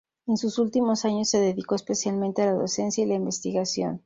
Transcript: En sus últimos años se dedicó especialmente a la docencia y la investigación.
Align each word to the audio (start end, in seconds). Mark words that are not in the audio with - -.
En 0.25 0.35
sus 0.37 0.57
últimos 0.57 1.05
años 1.05 1.29
se 1.29 1.39
dedicó 1.39 1.75
especialmente 1.75 2.41
a 2.41 2.47
la 2.47 2.53
docencia 2.53 3.03
y 3.03 3.07
la 3.07 3.13
investigación. 3.13 3.99